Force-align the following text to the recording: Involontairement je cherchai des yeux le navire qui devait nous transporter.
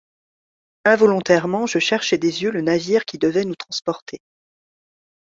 Involontairement 0.83 1.67
je 1.67 1.77
cherchai 1.77 2.17
des 2.17 2.41
yeux 2.41 2.49
le 2.49 2.61
navire 2.61 3.05
qui 3.05 3.19
devait 3.19 3.45
nous 3.45 3.53
transporter. 3.53 4.17